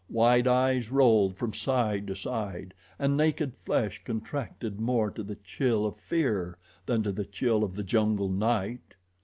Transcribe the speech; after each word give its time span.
Wide 0.09 0.47
eyes 0.47 0.89
rolled 0.89 1.37
from 1.37 1.53
side 1.53 2.07
to 2.07 2.15
side, 2.15 2.73
and 2.97 3.15
naked 3.15 3.53
flesh 3.55 4.01
contracted 4.03 4.81
more 4.81 5.11
to 5.11 5.21
the 5.21 5.35
chill 5.35 5.85
of 5.85 5.95
fear 5.95 6.57
than 6.87 7.03
to 7.03 7.11
the 7.11 7.23
chill 7.25 7.63
of 7.63 7.75
the 7.75 7.83
jungle 7.83 8.27
night. 8.27 8.95